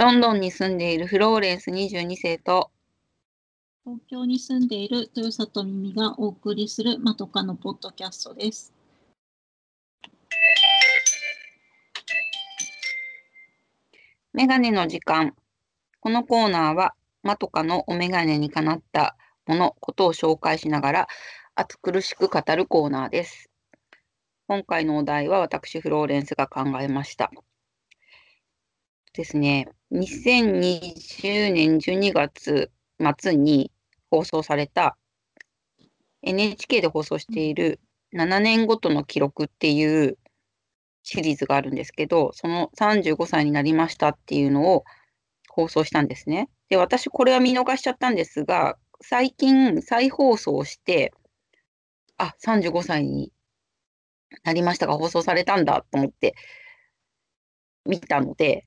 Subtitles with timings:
[0.00, 2.70] ロンドンに住んでいるフローレンス22世と
[3.84, 8.72] 東京に住んでいる豊里耳がお送りするまとかのポッドキャストです。
[14.32, 15.34] メガネの時間。
[16.00, 21.08] このコーナーは、まとかのお眼鏡にかなったもの、ことを紹介しながら、
[21.56, 23.50] 熱苦しく語るコーナーです。
[24.48, 27.30] 今回のお題は私、フローレンスが考えました。
[29.12, 32.70] ですね、2020年12月
[33.18, 33.72] 末に
[34.08, 34.96] 放送された
[36.22, 37.80] NHK で放送している
[38.14, 40.16] 7年ごとの記録っていう
[41.02, 44.84] シリーズがあるんですけど、その35歳になりましたっていうのを
[45.48, 46.48] 放送したんですね。
[46.68, 51.12] で、私これは見逃しちゃったんですが、最近再放送して、
[52.16, 53.32] あ、35歳に
[54.44, 56.36] なりましたが放送されたんだと思って
[57.86, 58.66] 見たので、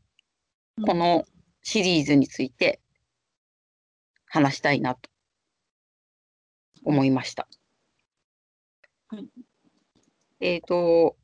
[0.82, 1.26] この
[1.62, 2.82] シリーズについて
[4.26, 5.10] 話したいなと
[6.84, 7.48] 思いました。
[9.07, 9.27] はい
[10.40, 11.15] えっ、と、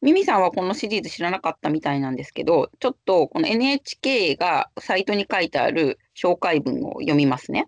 [0.00, 7.66] ミミさんはこのシリーズ知らなかったみたいなんですけど、ちょっとこの NHK がサイトに書いてある紹介文を読みますね。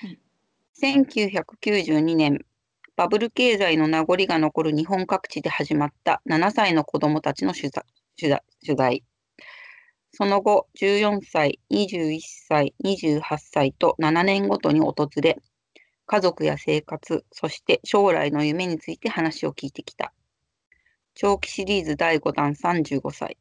[0.00, 0.18] はい
[0.80, 2.44] 1992年、
[2.94, 7.84] バブル経済の名残が残る日本各地で始まった7歳の子どもたちの取材
[8.18, 9.04] 取材取材。
[10.12, 15.40] その後、14歳、21歳、28歳と7年ごとに訪れ、
[16.06, 20.12] 家族や生活、そして将来の夢について話を聞いてきた。
[21.14, 23.38] 長期シリーズ第5弾35歳。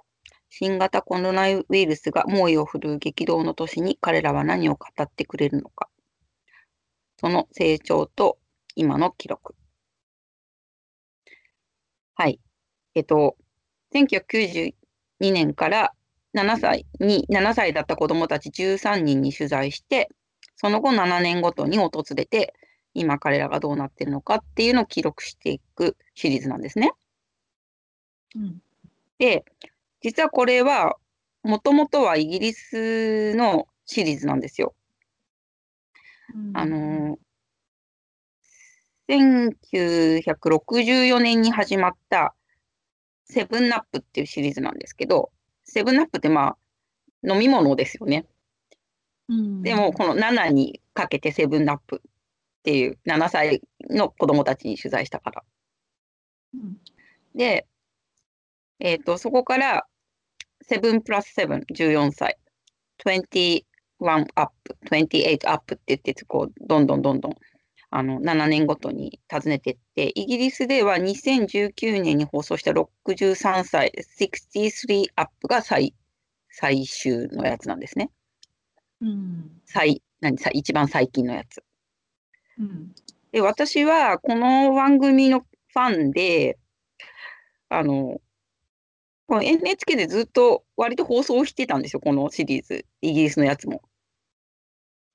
[0.49, 5.89] 新型コロナウイルスが猛威を振るう激動の年に彼らは何を語ってくれるのか。
[7.17, 8.38] その成長と
[8.75, 9.55] 今の記録。
[12.16, 12.39] はい。
[12.95, 13.35] えっと、
[13.94, 14.73] 1992
[15.19, 15.94] 年から
[16.36, 20.09] 7歳に、7歳だった子どもたち13人に取材して、
[20.55, 22.53] その後7年ごとに訪れて、
[22.94, 26.91] 今彼らがどうなってるのかっていうのを記録していくシリーズなんですね。
[28.35, 28.62] うん
[29.19, 29.45] で、
[30.01, 30.97] 実はこれは、
[31.44, 34.75] もともとはイギリスのシリーズなんですよ。
[36.35, 39.51] うんあのー、
[40.28, 42.35] 1964年に始まった
[43.25, 45.31] セブンナップっていうシリーズなんですけど、
[45.63, 46.56] セブンナップってま
[47.23, 48.25] あ、飲み物ですよね。
[49.29, 52.11] うんでも、この7にかけてセブンナップっ
[52.63, 55.44] ていう7歳の子供たちに取材したから。
[56.56, 56.78] うん
[57.35, 57.66] で、
[58.79, 59.88] えっ、と、そこから、
[60.69, 62.38] 7プラス7、14歳、
[63.03, 63.63] 21
[64.35, 67.35] アップ、28アップって言って、こう、どんどんどんどん、
[67.95, 75.93] あの、7年ごとに訪ねていって、イギリスでは2019年に放送した63歳、63アップが最、
[76.49, 78.09] 最終のやつなんですね。
[78.99, 81.63] うん最、何、最一番最近のやつ。
[82.57, 82.95] うん
[83.31, 86.57] で、私はこの番組のファンで、
[87.69, 88.19] あの、
[89.27, 93.83] この NHK でずっと割と放送してたんですよ、このシリーズ、イギリスのやつも。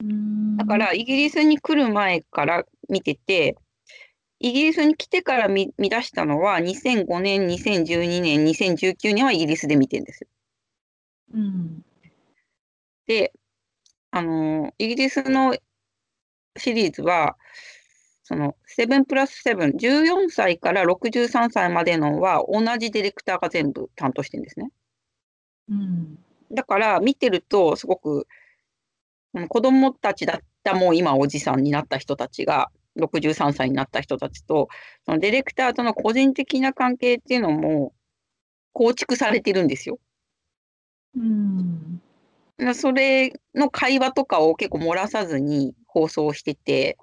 [0.01, 3.57] うんだから、イギリスに来る前から見てて、
[4.41, 10.29] イギリスに来てから見見出したのは、2005年、2012年、2019年はイギリスで見てるんですよ。
[11.35, 11.85] うん
[13.07, 13.33] で、
[14.11, 15.57] あの、イギリスの
[16.57, 17.37] シリーズは、
[18.25, 24.71] その、7プラス7、14歳から63歳までのは同じディレクターが全部担当してるんですね。
[25.71, 26.19] うん
[26.51, 28.27] だから、見てると、すごく、
[29.35, 34.69] うん子供たちだった、もう今おじさんになった人たちが、63歳になった人たちと、
[35.05, 37.93] そのディレクターとの個人的な関係っていうのも
[38.73, 39.99] 構築されてるんですよ。
[41.17, 42.03] うん
[42.59, 46.99] なそれの会話とかを結構漏らさずに放送してて、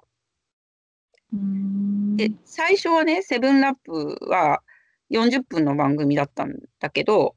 [1.32, 4.62] うんで、最初はね、セブンラップは
[5.10, 7.36] 40分の番組だったんだけど、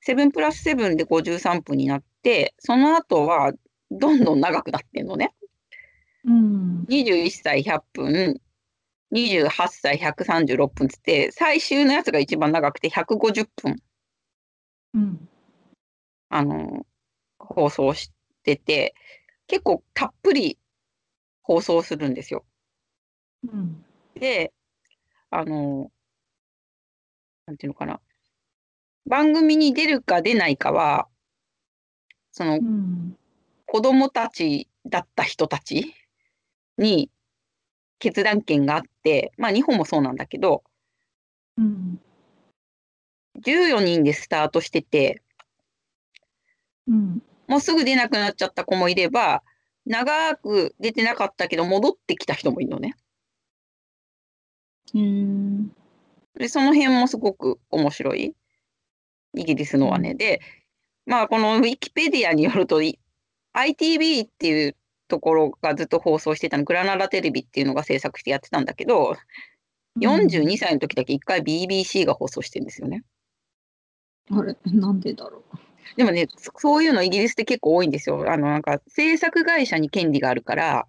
[0.00, 3.52] セブンプラスセブンで53分になって、その後は
[3.90, 5.32] どんどん長くなってんのね。
[6.26, 6.84] うん。
[6.88, 8.40] 21歳100分、
[9.12, 13.76] 28歳136分つって、最終のやつが一番長くて150分、
[14.94, 15.28] うん。
[16.28, 16.86] あの、
[17.38, 18.12] 放送し
[18.42, 18.94] てて、
[19.46, 20.58] 結構たっぷり
[21.42, 22.44] 放送するんですよ。
[23.44, 23.84] うん。
[24.14, 24.52] で、
[25.30, 25.90] あの、
[27.46, 28.00] なんていうのかな。
[29.06, 31.08] 番組に出るか出ないかは、
[32.32, 33.16] そのうん。
[33.66, 35.94] 子供たちだった人たち
[36.78, 37.10] に
[37.98, 40.62] 決断権があって、まあ日本もそうなんだけど、
[41.58, 42.00] うん
[43.42, 45.22] 14人でスタートしてて、
[46.86, 47.22] うん。
[47.46, 49.42] もうすぐ出なくなっちゃった子もいれば、
[49.84, 52.94] 長く出てなかったけど戻ってきた人もいるのね。
[54.94, 55.68] へー
[56.38, 58.34] で、その辺もすごく面白い。
[59.34, 60.14] イギリスのはね。
[60.14, 60.40] で、
[61.06, 62.98] まあ、このウィキペディアによると、い
[63.54, 64.76] ITV っていう
[65.08, 69.16] ところがずっと放送してたの、グラナダテレビっていうのが制作してやってたんだけど、
[70.00, 73.04] 42歳の時だけ一回 BBC が放送してるんですよね。
[74.30, 75.42] あれ、なんでだろ
[75.96, 78.30] でもね、そそういうのイギリスって結構多いんですよ。
[78.30, 80.86] あの、なんか制作会社に権利があるから、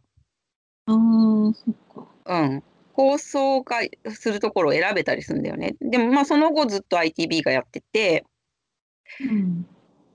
[0.88, 0.92] う。
[0.92, 2.08] ああ、そっか。
[2.26, 2.64] うん。
[2.94, 5.76] 放送会するところを選べたりするんだよね。
[5.82, 8.26] でもまあその後ずっと ITV がやってて、
[9.22, 9.68] うん。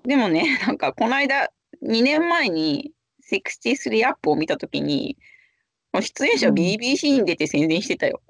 [0.04, 1.52] でもね、なんかこの間、
[1.82, 2.91] 2年前に
[3.36, 5.16] 63アップを見たときに、
[6.00, 8.22] 出演者うん BBC に出て宣伝してたよ。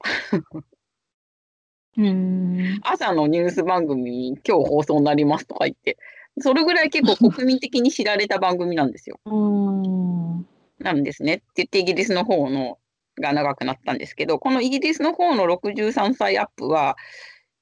[1.97, 5.97] へ ー朝のニュース番組に今日放送になりますとか言って、
[6.39, 9.21] それぐらい結構 国民的に知られた番組なんですよ。
[10.79, 12.79] なんですねって言ってイギリスの方の
[13.21, 16.97] が長くなったんですけど、このイギリスの方の63歳アップは、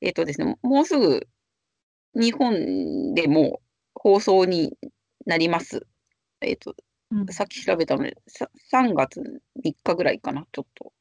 [0.00, 1.26] えっ、とですね、もうすぐ
[2.14, 3.60] 日本でも
[3.94, 4.76] 放送に
[5.26, 5.86] なります。
[6.40, 6.74] えっ、と、
[7.10, 9.20] うんさっき調べたので、さ3月
[9.64, 10.92] 3日ぐらいかな、ちょっと。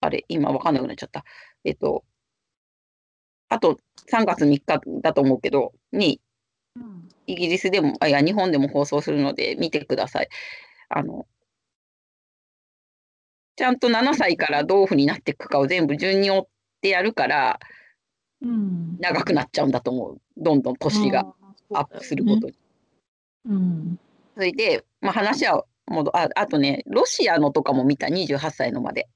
[0.00, 1.24] あれ、今わかんなくなっちゃった。
[1.64, 2.04] えっ、と、
[3.48, 3.78] あと
[4.10, 6.20] 3月3日だと思うけど、に、
[6.76, 10.28] うんイギリスでも、あ、いや、日本でも放送するので見てください。
[10.88, 11.26] あの、
[13.56, 16.46] ちゃんと7歳からどういうふうになっていくかを全部順に追っ
[16.82, 17.58] てやるから、
[18.42, 18.98] うん。
[19.00, 20.20] 長くなっちゃうんだと思う。
[20.36, 21.26] どんどん年が
[21.72, 22.54] アップすることに。
[23.46, 23.98] うん。
[24.36, 29.08] それで、まあ、話は戻あ、あとね、ロシアのとかも見た、28歳のまで。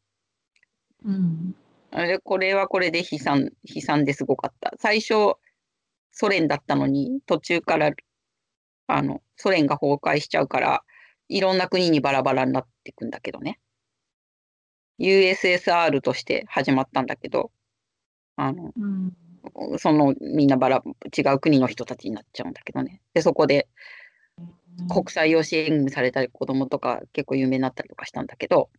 [1.04, 1.54] うん。
[1.90, 4.72] あれ、これはこれで悲惨、悲惨ですごかった。
[4.78, 5.34] 最初、
[6.10, 7.90] ソ連だったのに、途中から、
[8.86, 10.84] あの、ソ連が崩壊しちゃうから、
[11.28, 13.60] いろんな国にバラバラになっていくんだけどね。
[14.98, 17.50] USSR として始まったんだけど、
[18.36, 19.12] あの、うん。
[19.78, 20.82] そのみんなバラ、
[21.16, 23.02] 違う国の人たちになっちゃうんだけどね。
[23.12, 23.68] で、そこで
[24.88, 28.70] 国際養子縁組された子供とか結構有名になったりとかしたんだけど、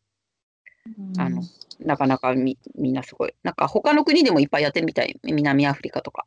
[1.18, 1.44] あの
[1.80, 3.34] なかなかみみんなすごい。
[3.44, 5.20] なんか他の国でもいっぱいやってるみたい。
[5.24, 6.26] 南アフリカとか。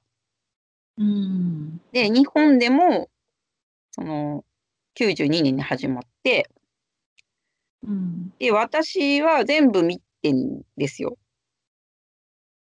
[0.99, 1.81] うん。
[1.93, 3.09] で、日本でも、
[3.93, 4.45] その、
[4.95, 6.49] 92年に始まって、
[7.83, 8.33] うん。
[8.39, 11.17] で、私は全部見てんですよ。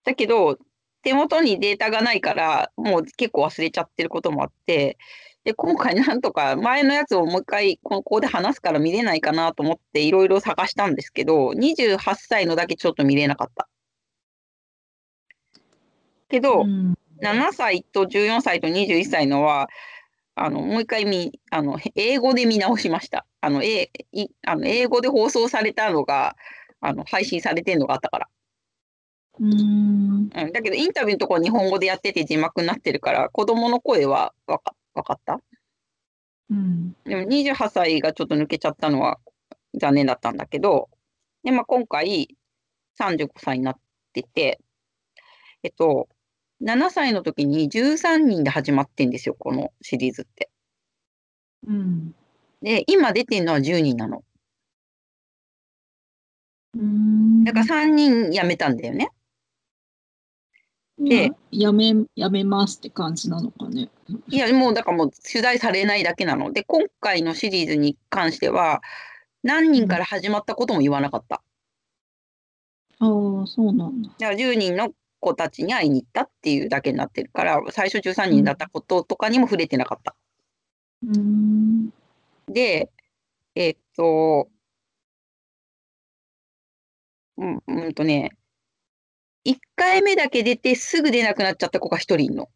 [0.05, 0.59] だけど、
[1.03, 4.99] 手元にデータがないから、もう結構忘れちゃってることもあって、
[5.45, 13.69] で、今回なんとか前のやつをもう一回ここで話すから見れないかなと思っていろいろ探したんですけど、28歳のだけちょっと見れなかった。
[16.29, 16.95] けど、うん。
[17.21, 19.69] 7歳と14歳と21歳のは、
[20.35, 23.27] あの、もう一回見、あの、英語で見直しました。
[23.41, 26.37] あの、えいあの英語で放送されたのが、
[26.81, 28.29] あの、配信されてるのがあったから。
[29.39, 29.53] うん。
[29.53, 35.41] うん、だけど、インタビューのところ日本語でやってて字幕になってるから、子供の声はわかわかった？
[36.51, 36.93] うん。
[37.05, 39.19] でも28歳がちょっと抜けちゃったのは
[39.75, 40.91] 残念だったんだけど、
[41.43, 42.37] で、まあ、今回
[43.01, 43.81] 35歳になっ
[44.13, 44.61] てて、
[45.63, 46.09] えっと、
[46.63, 50.51] 7歳の時に13人で始まってんですよ、このシリーズって。
[51.67, 52.15] うん。
[52.63, 54.23] で、今出てるのは10人なの。
[56.75, 57.45] うん。
[57.45, 59.09] だから3人辞めたんだよね。
[61.01, 63.91] でまあやめ、やめますって感じなのかね。
[64.29, 68.83] いや、もうだからもう取材されないだけなので、今回のシリーズに関しては、
[69.43, 71.43] 何人から始まったことも言わなかった。
[72.99, 74.11] ああ、そうなんだ。
[74.19, 80.15] だから10人の子たちに会いに行ったっていうだけになってるから、最初13人だったこととかにも触れてなかった。
[81.03, 81.91] うん。
[82.49, 82.91] で、
[83.55, 84.49] えっと、
[87.39, 88.31] うん、うんとね、
[89.45, 92.49] 1回目だけ出てすぐ出なくなっちゃった子が1人いるの。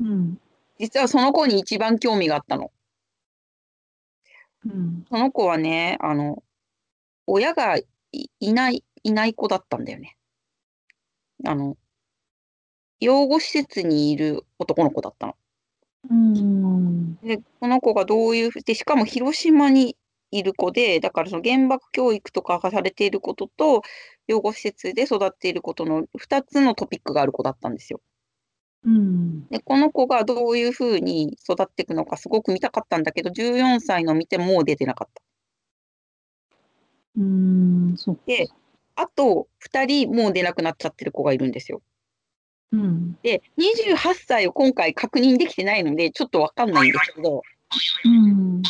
[0.00, 0.38] うん。
[0.78, 2.72] 実はその子に一番興味があったの。
[4.64, 5.04] うん。
[5.08, 6.42] その子はね、あの、
[7.26, 7.86] 親がい
[8.40, 10.16] いない、いない子だったんだよね。
[11.46, 11.76] あの、
[13.00, 15.36] 養護施設にいる男の子だったの。
[16.10, 17.16] うん。
[17.16, 19.96] で、この子がどういうふうで、しかも広島に
[20.30, 23.82] いる子で、だからその原爆教育とかがされていることと、
[24.26, 28.00] 養護施設で育っていることの2つのトピックがある子だったんですよ。
[28.84, 29.46] うん。
[29.48, 35.22] で、この子がどういうふうに育っていくのかすごく見たかったんだけど、14歳の見てもう出てなかった。
[37.16, 37.94] うん。
[37.96, 38.22] そっか。
[38.26, 38.48] で、
[38.96, 41.82] あと2人もう出なくなっちゃってる子がいるんですよ。
[42.72, 43.18] うん。
[43.22, 47.42] で、28歳を今回確認できてないので、ちょっとわかんないんですけど、
[48.04, 48.62] うん。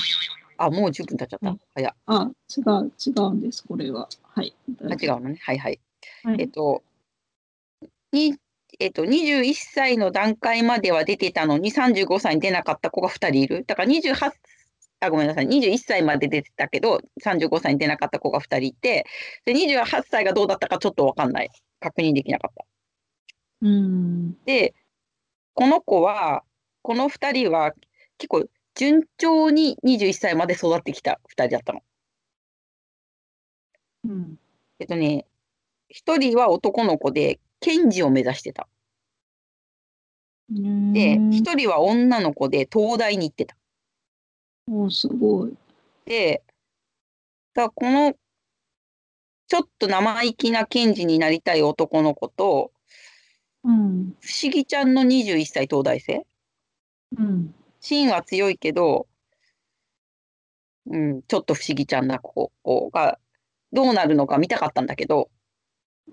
[0.57, 1.51] あ、もう10分経っちゃった。
[1.51, 4.09] うん早っあ、違う、違うんです、これは。
[4.23, 4.55] はい。
[4.83, 5.39] あ、違うのね。
[5.41, 5.81] はいはい。
[6.23, 6.37] はい。
[6.41, 6.83] えっと、
[8.13, 8.37] に、
[8.81, 13.65] えっと、21歳の段階までは出てたのに、35歳に出なかった子が2人いる。
[13.67, 14.33] だから28、
[15.01, 15.47] あ、ごめんなさい。
[15.47, 19.07] 21歳まで出てたけど、35歳に出なかった子が2人いて、
[19.45, 21.51] で、28歳がどうだったかちょっとわかんない。
[21.81, 22.65] 確認できなかった。
[23.63, 24.37] うん。
[24.45, 24.75] で、
[25.55, 26.43] この子は、
[26.83, 27.73] この2人は
[28.19, 31.83] 結構順調に21歳まで育ってきた2人だったの。
[34.05, 34.39] うん。
[34.79, 35.27] えっとね、
[35.93, 38.69] 1人は男の子で、検事を目指してた。
[40.51, 40.59] で、
[41.17, 43.57] うん1人は女の子で東大に行ってた。
[44.71, 45.57] おすごい。
[46.05, 46.43] で、
[47.55, 48.15] だこの、
[49.47, 52.73] ちょっと生意気な検事になりたい男の子と、
[53.63, 54.15] うん。
[54.21, 56.27] 不思議ちゃんの21歳東大生。
[57.17, 57.55] うん。
[57.85, 59.07] 芯は強いけど、
[60.87, 63.19] うん、ちょっと不思議ちゃんな子子が、
[63.73, 65.31] どうなるのか見たかったんだけど、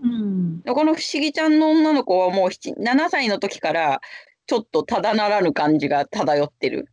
[0.01, 0.61] うん。
[0.61, 4.01] でこの不思議ちゃんの女の子はもう7 7歳の時から、
[4.47, 6.87] ちょっとただならぬ感じが漂ってる。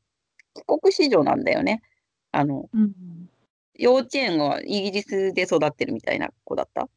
[0.54, 1.82] 帰国子女なんだよね。
[2.30, 3.28] あの、うん。
[3.74, 6.88] 幼稚園はイギリスで育ってるみたいな子だった。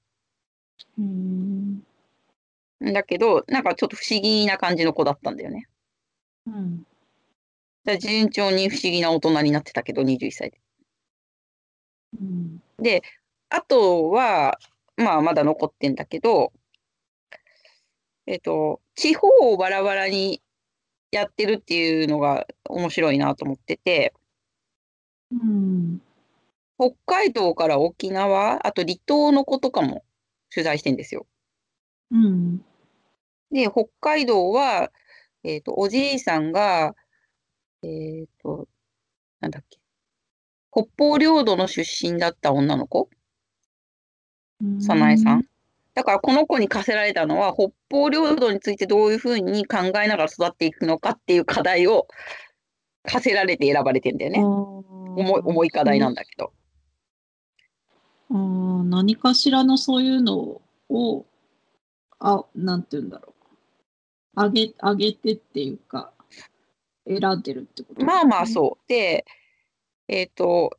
[0.98, 1.84] うん。
[2.82, 5.68] だけど、なんかちょっと不思議な感じの子だったんだよね。
[6.48, 6.86] うん。
[7.86, 10.62] だ順調に不思議な大人になってたけど、21歳で。
[12.20, 12.62] うん。
[12.78, 13.04] で、
[13.50, 14.58] あとは、
[14.98, 16.54] まあまだ残ってんだけど、
[18.28, 20.42] えっと、地方をバラバラに
[21.12, 24.14] やってるっていうのが面白いなと思ってて、
[25.32, 26.02] うん。
[26.78, 30.04] 北海道から沖縄、あと離島の子とかも
[30.54, 31.28] 取材してんですよ。
[32.12, 32.58] うん。
[33.52, 34.92] で、北海道は、
[35.44, 36.96] えっと、おじいさんが、
[37.84, 38.68] えっと、
[39.40, 39.80] なんだっけ、
[40.72, 43.10] 北方領土の出身だった女の子？
[44.80, 45.46] 早苗さん。
[45.94, 52.08] だからこの子に課せられたのは、北方領土についてどういうふうに考えながら育っていくのかっていう課題を
[53.04, 54.40] 課せられて選ばれてんだよね。
[54.44, 56.54] 重い重い課題なんだけど。
[58.30, 61.26] あー何かしらのそういうのを、
[62.20, 63.34] あ、なんて言うんだろ
[64.38, 64.44] う。
[64.44, 66.14] 上げ、上げてっていうか、
[67.08, 68.48] 選んでるってことまあまあう。
[68.48, 68.88] そう。
[68.88, 69.26] で、
[70.08, 70.78] えっと、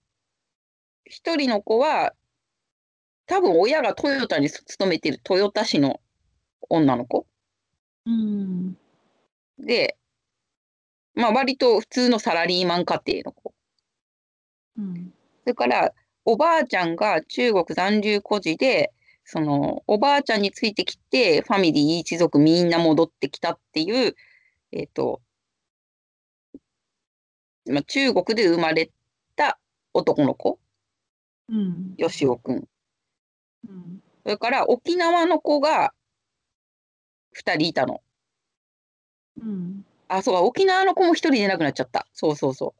[1.04, 2.14] 一人の子は、
[3.26, 6.00] 多分親がトヨタに勤めてる豊田市の
[6.68, 7.26] 女の子
[8.06, 8.76] うん。
[9.58, 9.96] で、
[11.14, 13.54] まあ割と普通のサラリーマン家庭の子。
[14.76, 15.12] うん。
[15.42, 15.92] それから、
[16.24, 18.92] おばあちゃんが中国残留孤児で、
[19.24, 24.14] その、おばあちゃんについてきて、ファミリー一族みんな戻ってきたっていう、
[24.72, 25.20] えっと、
[27.66, 28.90] まあ、中国で生まれ
[29.36, 29.58] た
[29.94, 30.58] 男の子、
[31.48, 31.94] うん。
[31.96, 32.68] よしおくん。
[33.68, 34.02] うん。
[34.22, 35.92] それから、沖縄の子が
[37.32, 38.02] 二人いたの。
[39.40, 39.84] うん。
[40.08, 42.06] あ、そうか、沖縄の子も一人でなくなっちゃった。
[42.12, 42.74] そうそうそ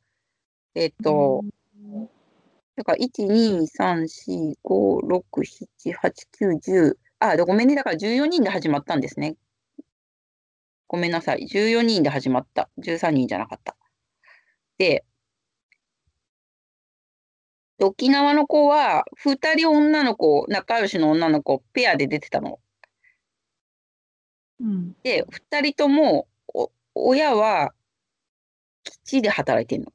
[0.75, 0.79] う。
[0.79, 1.45] えっと、
[2.77, 6.99] だから、1、2、3、4、5、6、7、8、9、10。
[7.19, 7.75] あ、でごめんね。
[7.75, 9.37] だから14人で始まったんですね。
[10.89, 11.47] ごめんなさい。
[11.47, 12.69] 14人で始まった。
[12.79, 13.77] 13人じゃなかった。
[17.79, 22.61] 沖縄の子は、2人女の子、仲良しの女の子、ペアで出てたの。
[24.61, 24.97] うん。
[25.03, 27.73] で、2人とも、お親は、
[28.85, 29.93] 基地で働いてんの。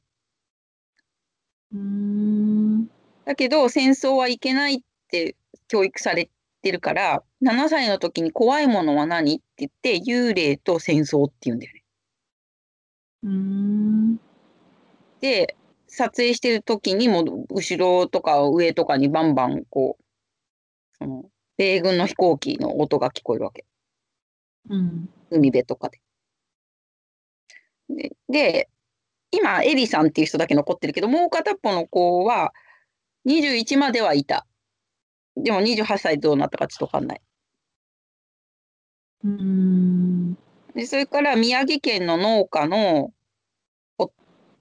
[1.74, 2.88] うん。
[3.26, 4.80] だけど、戦争はいけないっ
[5.10, 5.36] て
[5.68, 6.30] 教育され
[6.62, 9.36] てるから、7歳の時に怖いものは何？
[9.38, 9.72] って言っ
[10.06, 11.84] て、幽霊と戦争って言うんだよね。
[13.24, 14.20] うん。
[15.22, 15.56] で、
[15.88, 20.04] 撮影してる時にも、後ろとか上とかにバンバン、こう、
[20.98, 21.26] その、
[21.58, 23.66] 米軍の飛行機の音が聞こえるわけ。
[24.70, 25.10] うん。
[25.32, 26.02] 海辺とかで。
[27.90, 28.70] で、で
[29.32, 32.54] 今、エリさんっていう人だけ残ってるけど、もう片っぽの子は、
[33.26, 34.46] 21まではいた。
[35.36, 37.22] でも28歳どうなったかちょっとわかんない。
[39.24, 40.34] うん。
[40.74, 43.14] で、それから宮城県の農家のお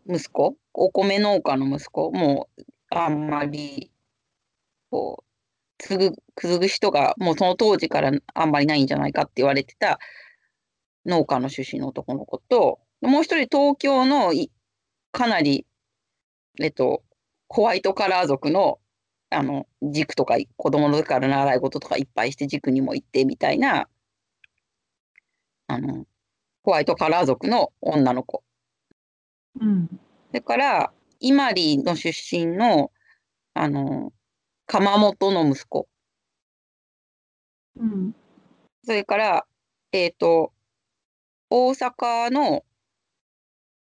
[0.08, 3.92] 息子、お米農家の息子、もうあんまり、
[4.90, 5.25] こう、
[5.78, 9.98] 継ぐ、継ぐ人がもうその当時からあんまりないんじゃないかって言われてた
[11.06, 14.50] 農家の出身の男の子と、もう一人東京のい
[15.12, 15.66] かなり、
[16.60, 17.02] えっと、
[17.48, 18.78] ホワイトカラー族の、
[19.30, 23.88] あの、塾とか、子供の時から習い事とかいっぱいして塾にも行ってみたいな、
[25.68, 26.06] あの、
[26.62, 28.42] ホワイトカラー族の女の子。
[29.60, 29.88] うん。
[29.88, 32.90] それから、伊万里の出身の、
[33.54, 34.12] あの、
[34.66, 35.88] 鎌本の息子。
[37.76, 38.14] うん。
[38.84, 39.46] それから、
[39.92, 40.52] えっ、と、
[41.50, 42.64] 大阪の、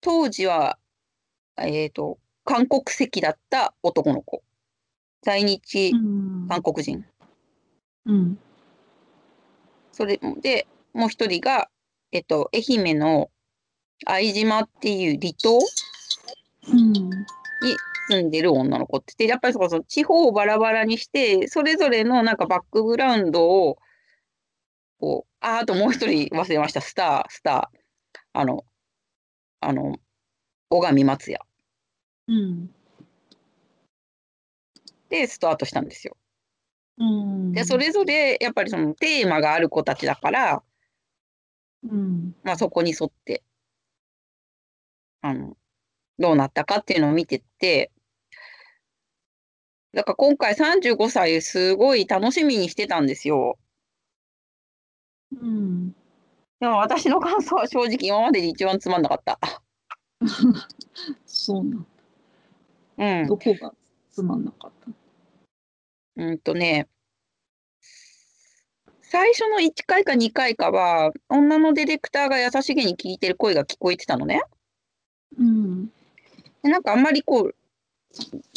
[0.02, 0.78] 当時は、
[1.58, 4.44] えっ、と、韓国籍だった男の子。
[5.22, 6.48] 在日うん。
[6.50, 7.06] 韓国人。
[8.06, 8.40] うん。
[9.94, 11.70] それで、もう一人が、
[12.12, 13.32] えっ、と、愛媛の
[14.06, 15.60] 相島っていう離島？
[16.72, 17.10] うん。
[18.10, 23.78] 住んでる女の子ってて、やっぱりそこその地方をバラバラにして、それぞれのなんかバックグラウンドを、
[25.00, 28.66] こう、あ、あともう一人忘れました、スター、スター、あの、
[29.62, 29.96] あの、
[30.70, 31.40] 小上松也
[32.28, 32.70] うん。
[35.10, 36.18] でスタートしたんですよ。
[36.98, 37.52] うん。
[37.54, 40.64] で、それぞれやっぱりそのテーマがある子たちだから、
[41.84, 42.36] うん。
[42.44, 43.44] まあそこに沿って、
[45.24, 45.58] あの、
[46.20, 47.92] どうなったかっていうのを見てって、
[49.94, 53.58] だから今回35歳すごい楽しみにしてたんですよ。
[55.32, 55.92] うん。
[56.60, 59.40] でも私の感想は正直今までで一番つまんなかった。
[61.26, 61.88] そうなん
[62.98, 63.28] うん。
[63.28, 63.74] どこが
[64.12, 64.92] つまんなかった？
[66.16, 66.88] うんとね、
[69.02, 74.42] 最初の1回か2回かは、女のディレクターが優しげに聞いてる声が聞こえてたのね。
[75.38, 75.88] うん。
[76.64, 77.56] でなんかあんまりこう、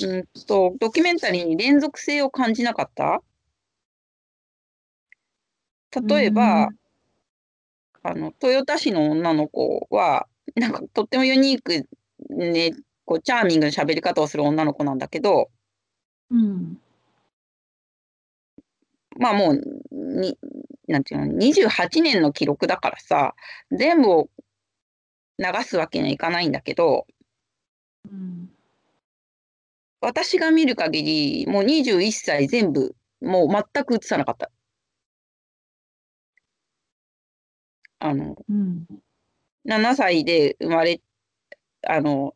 [0.07, 3.23] うんと、ドキュメンタリーに連続性を感じなかった？
[6.07, 6.69] 例えば、
[8.03, 11.89] あの、豊田市の女の子は、なんかとってもユニーク、
[12.31, 12.73] ね、
[13.05, 15.51] こう、チャーミングな喋り方をする女の子なんだけど、
[16.31, 16.79] うん。
[19.19, 20.39] まあもう、に、
[20.87, 23.35] なんていうの、28年の記録だからさ、
[23.71, 24.29] 全部を
[25.39, 27.07] 流すわけにはいかないんだけど、
[28.11, 28.51] うん。
[30.01, 34.51] 私が見る限り、もう21歳全部、もう全く映さなかった。
[37.99, 38.87] あの、うん。
[39.67, 41.01] 7歳で生まれ、
[41.87, 42.35] あの、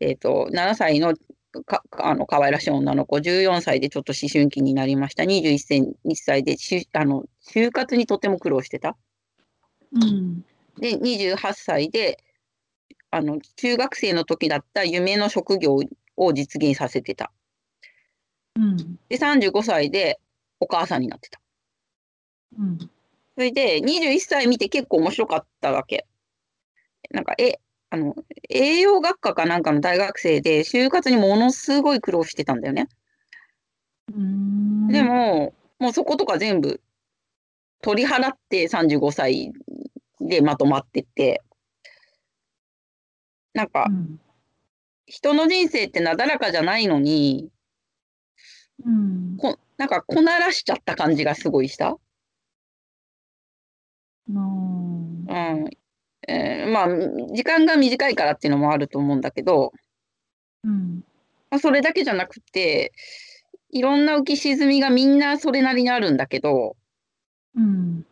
[0.00, 1.14] えっ、と、7歳の
[1.62, 5.24] か、あの、可愛らしい女の子、14歳でちょっと思春期になりました。
[5.24, 8.96] 21歳 ,1 歳でしゅ、あの、就活にとても苦労してた。
[9.92, 10.44] うん。
[10.78, 12.22] で、28歳で、
[13.10, 15.78] あの、中学生の時だった夢の職業
[16.16, 17.32] を実現させてた。
[18.56, 18.76] うん。
[19.08, 20.18] で、35歳で
[20.60, 21.40] お母さんになってた。
[22.58, 22.78] うん。
[22.78, 22.88] そ
[23.40, 26.06] れで、21歳見て結構面白かったわけ。
[27.10, 27.58] なんか、え、
[27.90, 28.14] あの、
[28.48, 32.88] 栄養学科かなんかの大学生で、就活にものすごい苦労してたんだよね。
[34.12, 34.88] うん。
[34.88, 36.80] で、も、もうそことか全部
[37.84, 39.52] 取り払って35歳
[40.20, 41.42] でまとまってって、
[43.52, 44.20] なんかう、ん。
[45.06, 47.50] 人の人生ってなだらかじゃないのに、
[48.84, 49.36] うん。
[49.38, 51.96] こなんかこならしちゃった感じがすごいした。
[54.28, 55.24] うん。
[55.26, 55.70] うん。
[56.26, 56.88] えーまあ、
[57.34, 59.72] 時間が短いからっていうのもあると思うんだけど、
[60.64, 61.04] うん。
[61.50, 62.92] まあ、それだけじゃなくて、
[63.70, 66.76] いろんな浮き沈みがみんなそれなりにあるんだけど、
[67.56, 68.06] うん。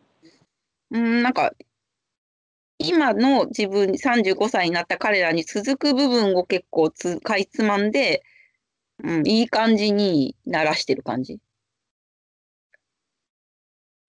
[0.91, 1.53] うん、なんか、
[2.83, 8.23] 今の自分、35歳になった彼らに続く部分を結構つかいつまんで、
[9.03, 11.39] うん、いい感じにならしてる感じ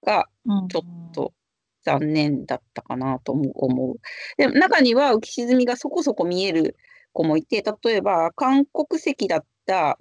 [0.04, 0.68] がうん。
[0.68, 1.32] ちょっと
[1.84, 3.96] 残念だったかなと思う。
[4.37, 6.76] で、中には浮き沈みがそこそこ見える
[7.12, 9.98] 子もいて、例えば韓国籍だった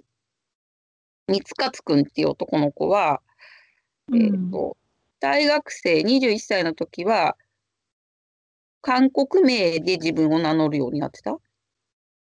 [1.28, 3.20] 三勝くんっていう男の子は、
[4.08, 4.76] うん、えーと、
[5.20, 7.36] 大学生21歳の時は、
[8.84, 11.38] 韓国名で自分を名乗るようになってた？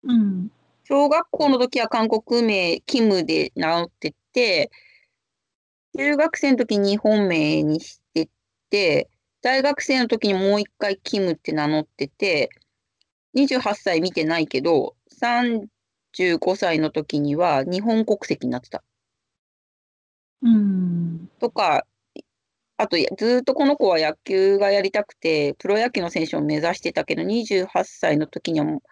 [0.02, 0.50] うん。
[0.82, 4.72] 小学校の時は韓国名、キムで名乗ってて、
[5.96, 8.28] 中学生の時に日本名にして
[8.68, 9.08] て、
[9.42, 12.50] 大学生の時にもう一回キムって名乗ってて、
[13.34, 18.82] 28歳見てないけど、35歳の時には日本国籍になってた。
[20.42, 21.30] うん。
[21.38, 21.86] とか、
[22.80, 28.82] あと、ずーっとこの子は野球がやりたくて、プロ野球の選手を目指してたけど、28歳の時にはもう、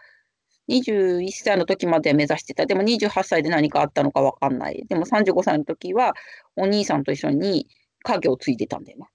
[0.68, 2.66] 21歳の時までは目指してた。
[2.66, 4.84] でも28歳で何かあったのかわかんない。
[4.86, 6.12] でも35歳の時は、
[6.54, 7.66] お兄さんと一緒に
[8.02, 9.06] 家業を継いでたんだよね。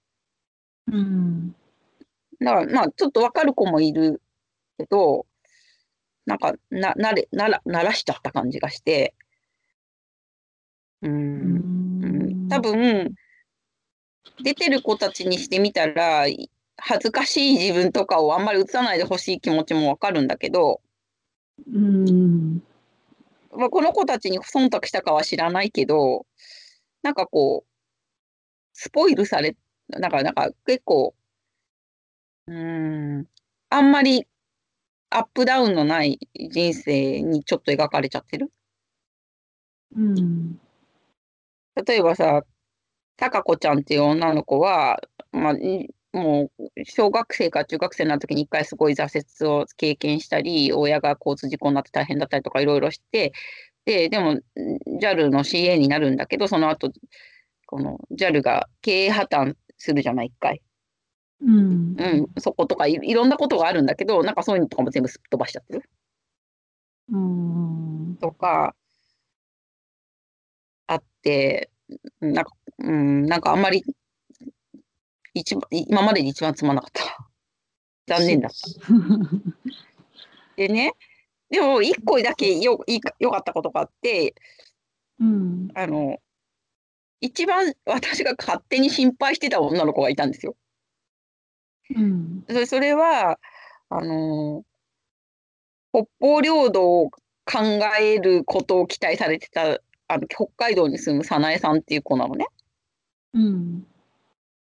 [0.88, 1.50] うん。
[2.40, 4.20] だから、まあ、ちょっとわかる子もいる
[4.76, 5.26] けど、
[6.26, 9.14] なんか、な、なれ、なら、ならしちゃった感じがして、
[11.02, 12.48] うー、うんん。
[12.48, 13.14] 多分、
[14.42, 20.80] 出てる子たちにしてみたら、い恥ずかしい自分とかをあんまり映さないでほしい気持ちもわかるんだけど、
[21.72, 22.62] うん。
[23.52, 26.26] まあ、この子たちに忖度したかは知らないけど、
[27.02, 27.70] なんかこう、
[28.72, 29.56] スポイルされ、
[29.88, 31.14] なんか、なんか結構、
[32.46, 33.28] うーん、
[33.70, 34.26] あんまり
[35.10, 38.52] アップダウンのない人生にちょっと描かれちゃってる。
[39.96, 40.60] うん。
[41.86, 42.42] 例えばさ、
[43.16, 45.00] たかこちゃんっていう女の子は、
[45.32, 53.32] まあ、いもう小学生か中学生になる時に一回すごい挫折を経験したり、親が交通事故になって大変だったりとかいろいろして、
[53.84, 54.42] で、でもん
[55.00, 56.92] JAL の CA になるんだけど、その後、
[57.66, 60.62] この JAL が経営破綻するじゃない、一回。
[61.40, 61.96] うん。
[61.98, 65.82] うん、そことかいいろんなことがあるんだけど、なんかそういうのとかも全部すっ飛ばしちゃってる
[67.10, 68.16] うん。
[68.20, 68.74] とか、
[70.86, 71.70] あって、
[72.20, 73.84] なんか、うん、なんかあんまり、
[75.34, 77.28] 一番、今までで一番つまんなかった。
[78.06, 78.56] 残念だった。
[80.56, 80.92] でね、
[81.50, 84.34] でも一個だけよ、いいか良かったことがあって、
[85.20, 85.68] うん。
[85.74, 86.18] あの、
[87.20, 90.56] 一番私が勝手に心配してた女の子がいたんですよ。
[91.94, 92.44] うん。
[92.48, 93.38] それそれは、
[93.88, 94.64] あの、
[95.92, 97.20] 北方領土を考
[98.00, 102.46] えることを期待されてた、あの、北海道に住む早苗さんっていう子なのね。
[103.34, 103.86] うん。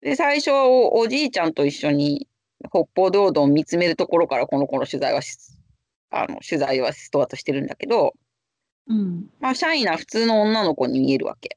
[0.01, 2.29] で、最初、おじいちゃんと一緒に
[2.71, 5.37] 北方領土を見つめるところからこの子の取材はし、
[6.11, 8.13] あの、取材はストートしてるんだけど、
[8.89, 9.31] うん。
[9.41, 11.57] まあ、シャイな普通の女の子に見えるわけ。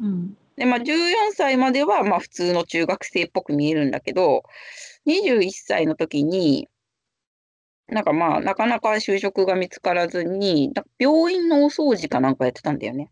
[0.00, 0.36] うん。
[0.56, 4.42] で、まあ、14歳までは、まあ、普通の中学生っぽく見えるんだけど、
[5.06, 6.68] 21歳の時に、
[7.92, 13.10] なんかまあ、なかなか就職が見つからずに、病院のお掃除かなんかやってたんだよね。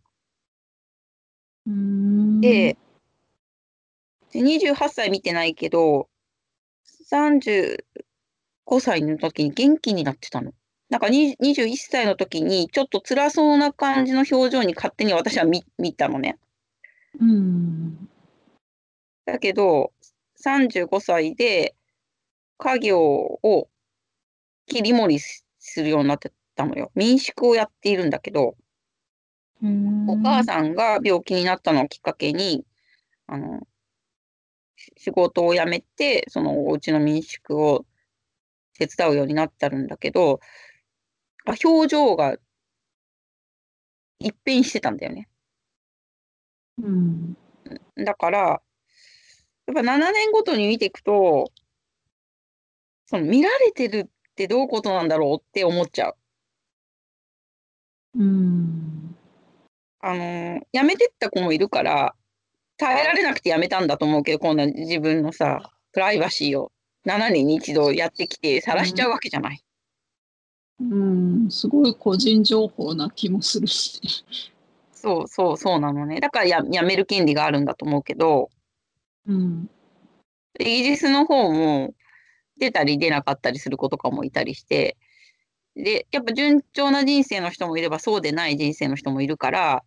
[1.66, 2.40] うん。
[2.40, 2.78] で、
[4.32, 6.08] で28歳見てないけど、
[7.10, 7.76] 35
[8.80, 10.52] 歳の時に元気になってたの。
[10.88, 16.38] なんかに21歳の時にちょっと辛そうな感じの表情に勝手に私は見見たのね。
[17.20, 18.08] うん。
[19.26, 19.92] だけど、
[20.42, 21.74] 35歳で
[22.56, 23.68] 家業を
[24.70, 26.90] 切り盛りすするようになってたのよ。
[26.94, 28.56] 民宿をやっているんだけど、
[29.62, 30.08] うん。
[30.08, 32.64] お母さんが病気になったのをきっかけに、
[33.26, 33.60] あの、
[34.76, 37.84] し仕事を辞めて、そのお家の民宿を
[38.78, 40.40] 手伝うようになってるんだけど、
[41.44, 42.36] あ表情が
[44.20, 45.28] 一変してたんだよね。
[46.78, 47.36] うん。
[47.96, 48.38] だから、
[49.66, 51.52] やっぱ7年ごとに見ていくと、
[53.06, 56.14] その見られてるってどういうことなんだろうって思っちゃう。
[58.16, 59.16] うん。
[60.00, 62.14] あのー辞めてった子もいるから、
[62.78, 66.72] 耐えられなくて辞めたんだと思うけど、こんな自分のさ、プライバシーを
[67.06, 69.62] 7年に一度やってきて晒しちゃうわけじゃない。
[70.80, 71.50] うん。
[71.50, 74.24] すごい個人情報な気もするし。
[74.94, 76.20] そうそうそうなのね。
[76.20, 78.48] だからや辞める権利があるんだと思うけど、
[79.26, 79.68] うん。
[80.58, 81.92] イギリスの方も
[82.60, 84.96] 出たり出なかったりする子とかもいたりして、
[85.74, 89.82] で、やっぱ順調な人生の人もいればそうでない人生の人もいるから、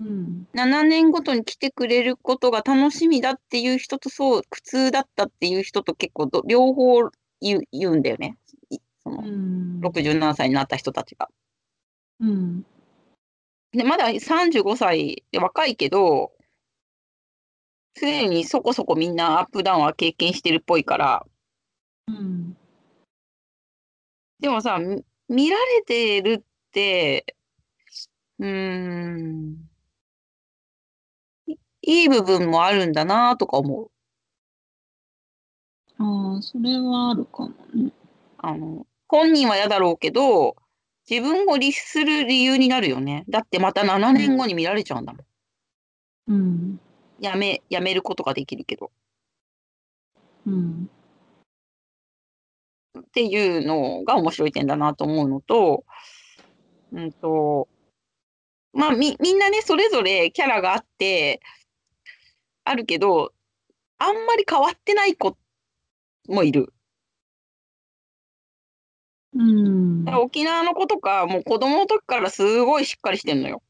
[0.00, 0.48] うん。
[0.52, 8.36] 7年ごとに来てくれることが楽しみだっていう人とそう、苦痛だったっていう人と結構ど両方言うんだよね。
[8.68, 9.80] いそのうん。
[9.80, 11.30] 67歳になった人たちが。
[12.20, 12.66] うん。
[13.72, 16.32] で、まだ35歳で若いけど、
[17.94, 21.26] すでにそこそこみんなアップダウンは経験してるっぽいから、
[22.08, 22.56] うん。
[24.38, 27.36] でもさ、み見られてるって、
[28.38, 29.56] うーん、
[31.46, 33.90] いいい部分もあるんだなとか思う。
[35.98, 37.92] ああ、それはあるかもね。
[38.38, 40.56] あの、本人は嫌だろうけど、
[41.08, 43.24] 自分を律する理由になるよね。
[43.28, 45.26] だってまた7年後に見られちゃうんだもん。
[46.28, 46.80] うん。
[47.20, 48.90] やめ、やめることができるけど。
[50.46, 50.90] うん。
[53.00, 55.84] っていうのが面白い点だなと思うのと、
[56.92, 57.68] うんと、
[58.72, 61.40] まあみ、みんなね、それぞれキャラがあって、
[62.64, 63.32] あるけど、
[63.98, 65.36] あんまり変わってない子
[66.28, 66.72] もいる。
[69.34, 70.04] うん。
[70.18, 73.62] 沖縄の子とか、もう子供の時からすごいしっかりしてんのよ。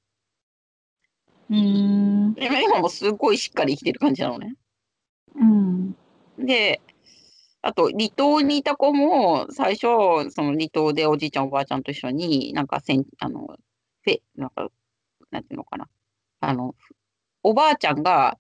[1.51, 2.35] うん。
[2.35, 4.55] で今もすごいしっかり生きてる感じなのね。
[5.35, 5.97] うん。
[6.39, 6.81] で、
[7.67, 9.81] あと、離島にいた子も、最初、
[10.31, 13.41] その離島でおじいちゃんおばあちゃんと一緒に、なんかせん、あの、
[14.05, 14.69] フェ、なんか、
[15.33, 15.89] なんていうのかな。
[16.39, 16.77] あの、
[17.43, 18.39] おばあちゃんが、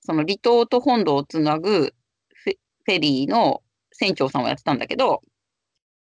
[0.00, 1.94] その離島と本土をつなぐ
[2.34, 3.62] フェ、フェリーの
[3.92, 5.22] 船長さんをやってたんだけど、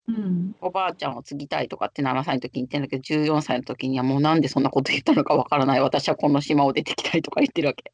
[0.07, 0.55] うん。
[0.61, 5.81] おばあちゃんを継ぎたいとかって7歳の時に言ってんだけど、14歳の時にはもうなんでそんなこと言ったのかわからない。
[5.81, 7.93] 私はこの島を出てきたいとか言ってるわけ。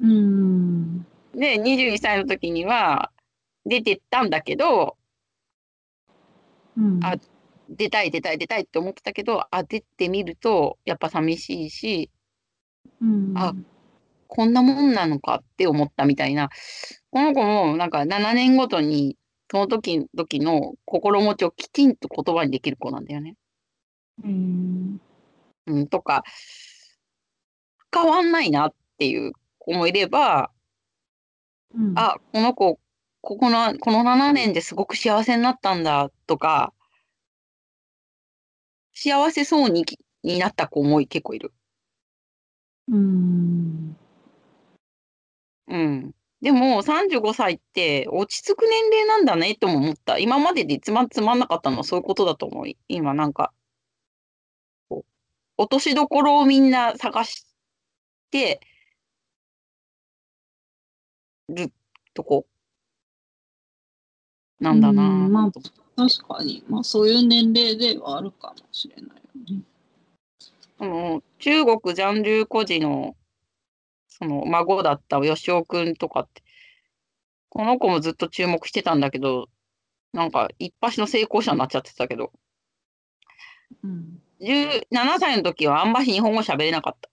[0.00, 1.06] うん。
[1.34, 3.10] で、21歳の時には
[3.66, 4.96] 出てったんだけど、
[6.76, 7.04] うん。
[7.04, 7.16] あ
[7.68, 12.10] 出たい出たい出たいって思ってたけど、あ、出てみるとやっぱ寂しいし、
[13.00, 13.32] うん。
[13.36, 13.52] あ
[14.28, 16.48] こんなもんなのかって思ったみたいな。
[17.10, 19.16] この子もなんか7年ごとに
[19.50, 23.36] その時々の心持ちをきちんと言葉にできる子なんだよね。
[24.24, 25.00] うん。
[25.66, 26.24] うん、とか、
[27.94, 30.50] 変わんないなっていう子もいれば、
[31.74, 31.92] うん。
[31.96, 32.80] あ、この子、
[33.26, 36.72] ここの、この7年ですごく幸せになったんだとか、
[38.94, 41.52] 幸せそうにきになった子も結構いる。
[42.86, 43.96] うん。
[45.66, 46.14] うん。
[46.40, 50.18] でも35歳って落ち着く年齢なんだねとも思った。
[50.18, 52.66] 今までで一番つまんなかったのはそういうことだと思う。
[52.86, 53.52] 今なんか、
[55.56, 57.44] 落としどころをみんな探し
[58.30, 58.60] て
[61.48, 61.72] る
[62.14, 62.46] とこ
[64.60, 65.60] なんだなうんまあと
[65.96, 69.62] 確かに、まあそういう年齢ではあるかもしれないよね。
[70.78, 73.16] あの中国残留孤児の
[74.08, 76.42] その孫だった吉尾くんとかって、
[77.48, 79.48] この子もずっと注目してたんだけど、
[80.12, 82.32] なんか一発の成功者になっちゃってたけど、
[83.82, 84.20] うん。
[84.40, 87.08] 17歳の時はあんまり日本語喋れなかった。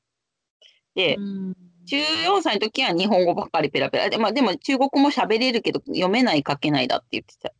[0.95, 1.55] でう、ん。
[1.87, 4.09] 14歳の時は日本語ばっかりペラペラ。
[4.09, 7.53] で,、まあ、でも中国語も喋れるけど読めない書けないだって言ってた。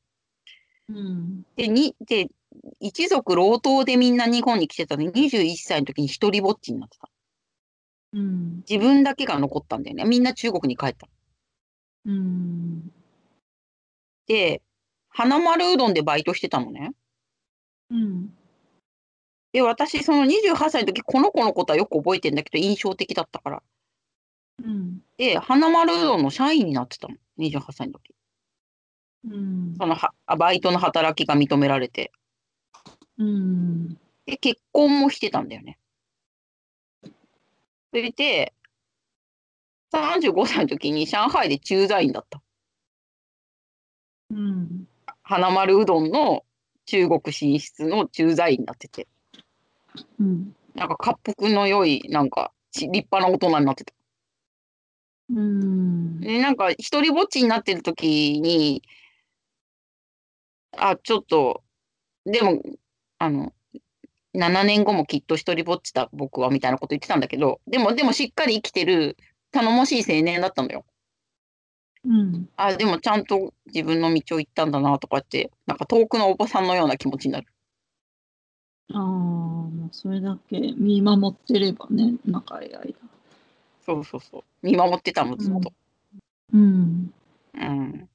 [0.89, 1.45] うん。
[1.55, 2.29] で、にで
[2.79, 7.09] 一族老頭でみんな日本に来てたのに21歳の時に一人ぼっちになってた。
[8.13, 8.63] うん。
[8.69, 10.05] 自分だけが残ったんだよね。
[10.05, 11.07] みんな中国に帰った。
[12.05, 12.91] うん。
[14.27, 14.61] で、
[15.09, 16.91] 花丸うどんでバイトしてたのね。
[17.89, 18.29] うん。
[19.51, 23.63] で、私、その28歳の時、この子のことはよく覚えてんだけど、印象的だったから。
[24.61, 25.01] うん。
[25.17, 27.15] で、花丸うどんの社員になってたの。
[27.39, 28.13] 28歳の時。
[29.25, 29.75] うん。
[29.79, 32.11] そのはバイトの働きが認められて。
[33.17, 33.89] うん。
[34.25, 35.79] で、結婚もしてたんだよね。
[37.03, 37.11] そ
[37.93, 38.53] れで、
[39.93, 42.41] 35歳の時に上海で駐在員だった。
[44.31, 44.87] うん。
[45.21, 46.43] 花丸うどんの
[46.85, 49.07] 中国進出の駐在員になってて。
[50.19, 50.55] うん。
[50.73, 53.93] なんか滑腹の良い、なんかち立派な大人になってた。
[55.33, 56.19] うん。
[56.21, 58.83] で、なんか一人ぼっちになってる時に、
[60.77, 61.63] あ、ちょっと、
[62.25, 62.61] でも、
[63.19, 63.53] あの、
[64.33, 69.17] 7年後もきっと一人ぼっちだ、僕は、みたいなこと言ってたんだけど、でも、でもしっかり生きてる、
[69.51, 70.85] 頼もしい青年だったのよ。
[72.05, 72.49] うん。
[72.57, 77.47] あ、でもちゃんと自分の道を行ったんだな、とかって、なんか遠くのおばさんのような気持ちになる。
[78.93, 83.12] ああ、もうそれだけ見守ってればね、長い間。
[83.85, 84.43] そうそうそう。
[84.61, 85.73] 見守ってたの、ずっと。
[86.53, 87.13] うん。
[87.53, 88.09] うん。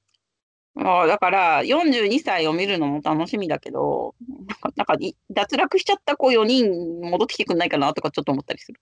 [0.75, 8.81] まあ、だから、42歳を見るのも楽しみだけど、なんか、なんかい脱落しちゃった子4人戻ってきてくんないかなとかちょっと思ったりする。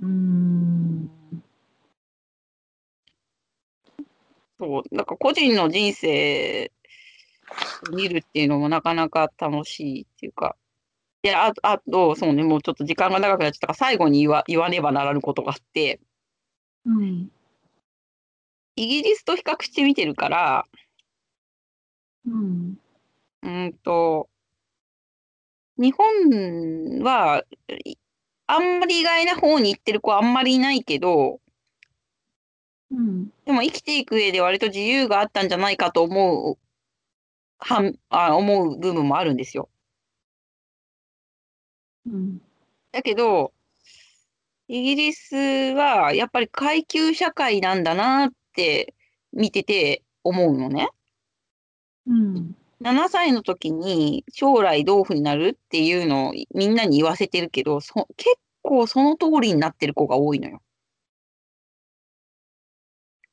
[0.00, 1.10] うん。
[4.58, 6.72] そう、なんか個人の人生
[7.90, 10.56] を見るっていうのもなかなか楽しいっていうか、
[11.22, 16.00] で、ああと、そうね、もうちょっと時間が長くなっちゃったから、最後に言わ言わねばならぬことがあって、
[16.84, 17.30] うん。
[18.74, 20.66] イギリスと比較してみてるから、
[22.24, 22.78] うん。
[23.42, 24.28] うーんと、
[25.78, 27.44] 日本は、
[27.84, 27.96] い
[28.46, 31.40] あんまり意外な方に行ってる子はあんまりいないけど、
[32.90, 33.32] うん。
[33.44, 36.58] でも生きていく上で割と自由があったんじゃないかと思う、
[37.58, 39.70] はん、あ、思う部分もあるんですよ。
[42.10, 42.42] うん。
[42.92, 43.52] だけど、
[44.68, 48.94] イギリスはやっぱり階級社会なんだなって
[49.32, 50.88] 見てて思うのね。
[52.06, 52.56] うん。
[52.80, 60.62] 7歳の時に将来どういうふうになるっていうのをみんなに言わせてるけど、そ結構その通りになってる子が多いのよ。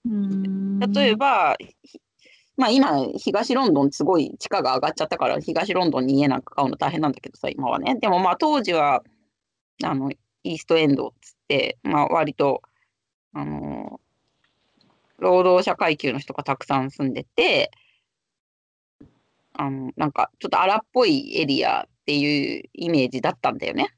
[0.05, 0.79] うん。
[0.79, 1.99] 例えば、ひ
[2.57, 7.95] まあ今、東ロンドンすごい地価が上がっちゃったから、東ロンドンに家なんか買うの大変なんだけどさ、今はね。
[8.01, 9.03] でもまあ当時は、
[9.83, 12.63] あの、イーストエンドっつって、まあ割と、
[13.33, 14.01] あの、
[15.19, 17.69] 労働者階級の人がたくさん住んでて、
[19.53, 23.93] あの、なんかちょっと荒っぽいエリアっていうイメージだったんだよね。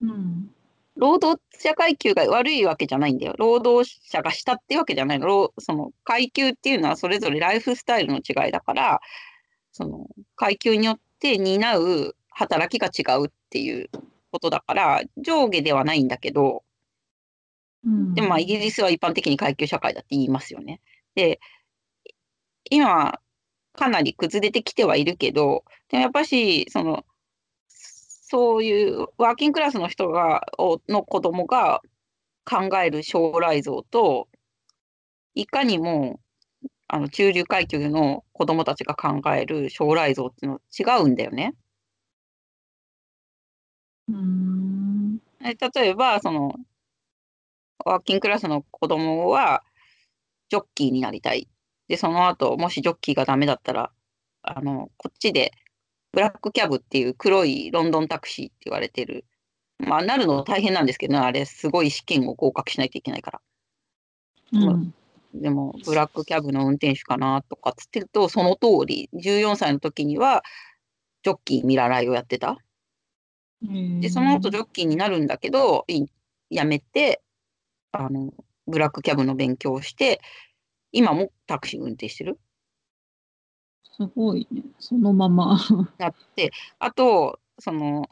[0.00, 0.53] うん。
[0.96, 3.34] 労働者階級が悪いわけじゃないんだよ。
[3.36, 5.52] 労働者が下ってわけじゃないの。
[5.58, 9.00] その階級っていうのはそれぞれライフスタイルの違いだから、
[9.72, 13.90] その階級によって担う働きが違うっていう
[14.30, 16.62] ことだから、上下ではないんだけど、
[17.84, 20.80] うん、でもまあイギリスは一般的に階級社会だって言いますよね。
[21.14, 21.40] で、
[22.70, 23.20] 今、
[23.72, 27.04] かなり崩れてきてはいるけど、でもやっぱし、その、
[28.34, 30.44] そういうワーキングクラスの人が
[30.88, 31.82] の子供が
[32.44, 34.26] 考える将来像と
[35.36, 36.18] いかにも
[36.88, 41.54] あの中流階級の子供たちが考える将来像っていうのは違うんだよね。
[44.08, 46.56] うん例えばその
[47.84, 49.62] ワーキングクラスの子供は
[50.48, 51.48] ジョッキーになりたい。
[51.86, 53.92] でその後もしジョッキーがダメだったら
[54.42, 55.52] あのこっちで
[56.14, 59.24] ブラックキャブっていう黒いロンドンタクシーって言われてる。
[59.78, 63.40] まあ、なるの大変なんですけど、ね、あれ、すごい試験を合格しないといけないから。
[64.52, 64.94] うん、
[65.34, 70.44] でも、ブラックキャブの運転手かなとかつってると、その通り、14歳の時には、
[71.24, 72.58] ジョッキー見習いをやってた。
[74.00, 75.84] で、その後ジョッキーになるんだけど、
[76.50, 77.22] やめて、
[77.90, 78.32] あの、
[78.66, 80.20] ブラックキャブの勉強をして、
[80.92, 82.38] 今もタクシー運転してる。
[83.96, 84.62] すごいね。
[84.80, 85.58] そのまま。
[85.98, 88.08] だって、あと、その、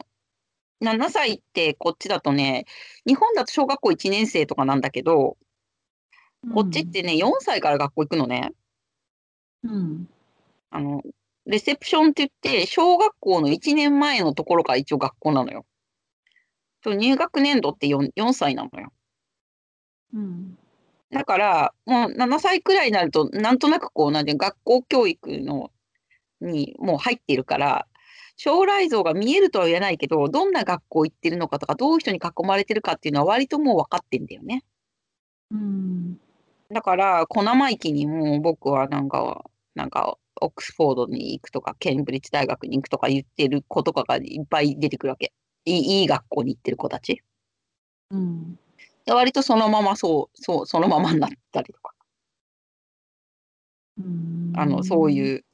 [0.81, 2.65] 7歳ってこっちだとね、
[3.05, 5.37] 日本だと小学校1年生とかなんだけど、
[6.53, 8.51] こっちってね、4歳から学校行くのね。
[9.63, 10.09] うん。
[10.69, 11.01] あの、
[11.45, 15.65] レセプションって言って、小学校の1年前のところから一応学校なのよ。
[16.85, 18.91] 入学年度って 4, 4歳なのよ。
[20.13, 20.57] うん。
[21.13, 25.71] だから、もう7歳くらいになると、なんとなくこう、なんて学校教育の、
[26.41, 27.87] にもう入っているから、
[28.35, 34.63] 将来像が見えるとは言えないけど、どんな学校行ってるのかとか、どういう人に囲まれてるかっていうのは割ともう分かってんだよね。
[35.51, 36.19] うん。
[36.71, 39.43] だから、小生意気にも僕はなんか、
[39.75, 45.31] なんか、オックスフォードに行くとか、ケンブリッジ大学に行くとか言ってる子とかがいっぱい出てくるわけ。
[45.65, 47.21] いいいい学校に行ってる子たち。
[48.09, 48.59] うん。
[49.07, 51.93] 割とそのままそう、そう、そのままになったりとか。
[54.55, 55.45] あの、そういう、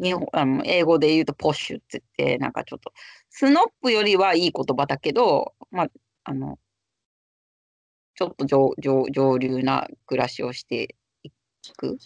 [0.00, 2.92] 日本あの英語で言うとポッシュって言って、なんかちょっと、
[3.30, 5.88] スノップよりはいい言葉だけど、まあ、
[6.24, 6.58] あの、
[8.14, 11.30] ちょっと上上上流な暮らしをしてい
[11.76, 11.98] く。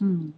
[0.00, 0.34] うん。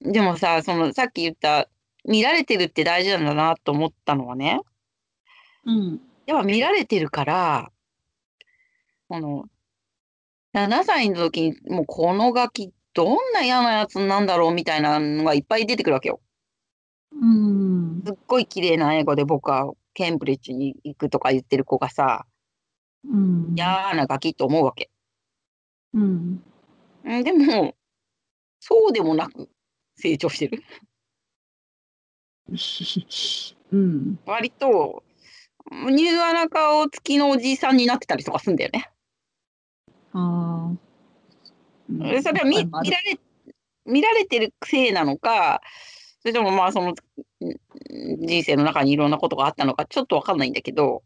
[0.00, 1.68] でもさ、その、さっき言った、
[2.04, 4.60] 見られてるって大事なんだなと思ったのはね、
[5.64, 6.00] うん。
[6.26, 7.72] やっぱ見られてるから、
[9.12, 9.44] この、
[10.54, 16.22] 7歳の時に、もうこのガキ、どんな嫌なやつなんだろうみたいなのがいっぱい出てくるわけよ。
[17.20, 18.02] うん。
[18.06, 22.24] すっごい綺麗な英語で僕はケンブリッジに行くとか言ってる子がさ、
[23.04, 24.90] うん、嫌なガキと思うわけ。
[25.92, 26.42] うん。
[27.04, 27.74] でも、
[28.60, 29.50] そうでもなく
[29.96, 30.62] 成長してる。
[33.72, 34.18] うん。
[34.24, 35.04] 割と、
[35.70, 38.90] ニューアナ顔付きのおじいさんになってたりとかするんだよね。
[40.12, 40.76] ああ。
[42.22, 43.20] それは見見られ
[43.84, 45.60] 見られてるせいなのか、
[46.20, 46.94] それともまあその
[47.40, 51.02] 人生の中にいろんなことがあったのかちょっとわかんないんだけど、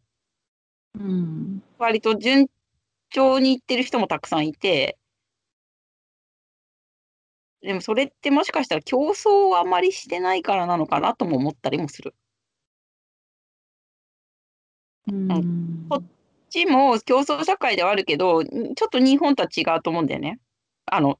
[0.95, 2.47] うん、割と順
[3.09, 4.97] 調にいってる人もたくさんいて、
[7.61, 12.13] でもそれってもしかしたら競争をあまりしてないからなのかなとも思ったりもする。
[15.07, 16.16] うん、こっ
[16.49, 20.39] ちも競争社会ではあるけど、ちょっと日本とは違うと思うんだよね。
[20.85, 21.19] あの、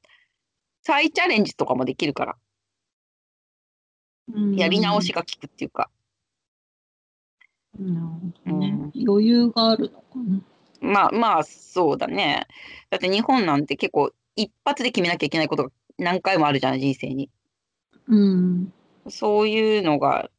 [0.82, 2.36] 再チャレンジとかもできるから。
[4.56, 5.90] やり直しが効くっていうか。
[7.78, 8.06] なる
[8.44, 10.40] ほどね、うん、余裕があるのかな。
[10.80, 12.46] まあまあ、そうだね。
[12.90, 17.30] だって日本なんて結構一発で決めなきゃいけないことが何回もあるじゃん、人生に。
[18.06, 18.72] うん。
[19.08, 20.30] そういうのが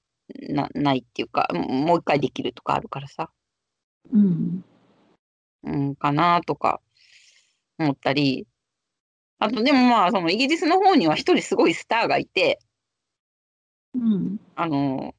[0.49, 3.30] なないっていうか、もう一回できるとかあるからさ。
[4.12, 4.63] うん。
[5.63, 6.82] うん、かなとか
[7.78, 8.48] 思ったり。
[9.40, 12.60] あと、でもまあ、そのイギリスの方には一人すごいスターがいて、
[13.94, 14.40] うん。
[14.56, 15.15] あの、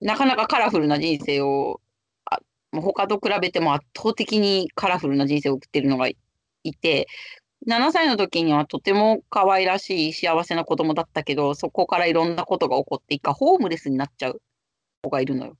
[0.00, 1.80] なかなかカラフルな人生を、
[2.26, 2.38] あ
[2.72, 6.16] 他と比べても圧倒的にカラフルな人生を送ってるのがい
[6.80, 7.08] て、
[7.66, 14.40] 7歳の時にはとても可愛らしい幸せな子供だったけど、そこからいろんなことが起こっていか、ホームレスになっちゃう
[15.02, 15.56] 子がいるのよ。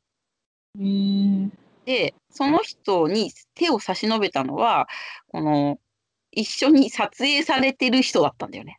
[0.79, 4.87] へーで、その人に手を差し伸べたのは、
[5.27, 5.81] この、
[6.31, 8.79] 一緒に撮影されてる人だったんだよね。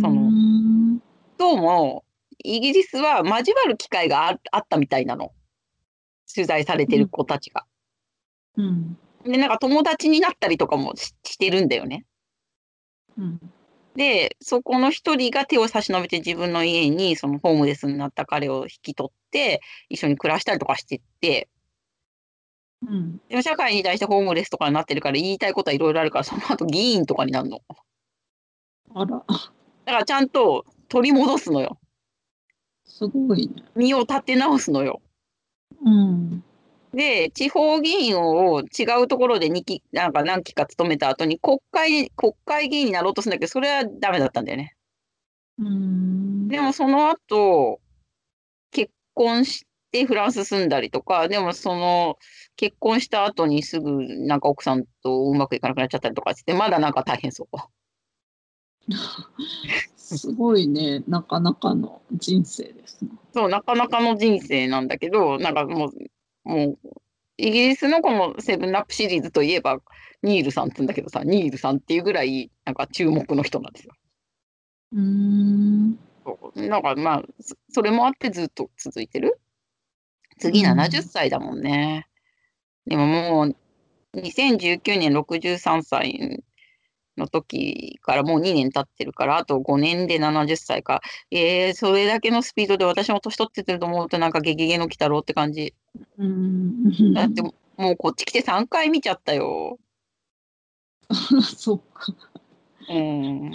[0.00, 0.32] その、
[1.36, 2.04] どうも、
[2.42, 5.34] イギリスは交わる機会があったみたいなの。
[6.34, 7.66] 取材されてる子たちが。
[8.56, 8.98] うん。
[9.24, 12.06] で、なんか友達になったりとかもししてるんだよね。
[13.18, 13.40] うん。
[13.96, 21.48] で、そこの一人が手を差し伸べて自分の家にそのホームレスになった彼を引き取って一緒に暮らしたりとかしてって、
[22.82, 23.20] うん。
[23.28, 27.60] でも社会に対してホームレスとかになってるから言いたいことはいろいろあるから、その後議員とかになるの。
[28.94, 31.78] あら、だからちゃんと取り戻すのよ。
[32.84, 33.64] すごいね。
[33.74, 35.00] 身を立て直すのよ。
[35.84, 36.44] うん。
[36.96, 44.74] で、地方議員を違うところで2期、なんか何期か務めた後に国会、国会議員になろうとするんだけど、それはダメだったんだよね。
[45.58, 46.48] うん。
[46.48, 47.80] でもその後、
[48.70, 52.18] 結婚してフランス住んだりとか、でもその
[52.56, 57.56] 結婚した後にすぐなんか奥さんとうまくいかなくなっちゃったりとかして、まだなんか大変そう。
[59.96, 61.02] すごいね。
[61.08, 63.10] なかなかの人生ですね。
[63.34, 65.90] そう、なかなかの人生なんだけど、なんかもう、
[66.46, 66.90] もう、
[67.38, 69.80] イギリスのこのセブンアップシリーズといえば、
[70.22, 73.92] ニールさんって言うんだけどさ、ニールさんっていうぐらい、なんか注目の人なんですよ。
[74.92, 75.98] うん。
[76.54, 79.38] なんかまあ、そそれもあってずっと続いてる？
[80.38, 82.06] 次うん70歳だもんね。
[82.86, 83.56] でももう、
[84.14, 86.42] 2019年63歳
[87.16, 91.00] の時からもう2年経ってるから、あと5年で70歳か。
[91.30, 95.74] えー、それだけのスピードで私も年取ってってると思うとなんかゲゲゲの鬼太郎って感じ。
[96.18, 97.14] うん。
[97.14, 97.52] だっても
[97.92, 99.78] うこっち来て3回見ちゃったよ。
[101.56, 102.12] そっか。
[102.88, 103.52] うん。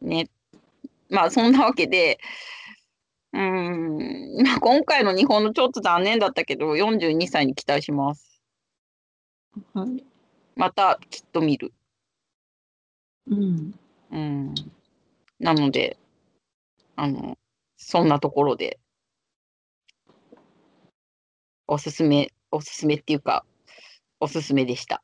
[0.00, 0.28] ね。
[1.08, 2.18] まあそんなわけで、
[3.32, 8.42] うん、まあ今回の日本のちょっと残念だったけど、42歳に期待します。
[9.72, 10.04] はい。
[10.56, 11.72] またきっと見る。
[13.26, 13.74] うん。
[14.10, 14.54] うん。
[15.38, 15.96] なので、
[16.96, 17.38] あの、
[17.76, 18.78] そんなところで、
[21.66, 23.44] おすすめ、おすすめっていうか、
[24.20, 25.02] おすすめでした。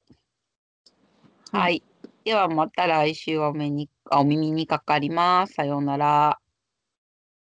[1.52, 1.82] はい。
[2.24, 5.54] ではまた来週お目に、あお耳にかかります。
[5.54, 6.38] さようなら。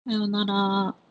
[0.06, 1.01] さようなら。